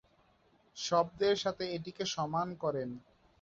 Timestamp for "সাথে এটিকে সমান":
1.35-2.47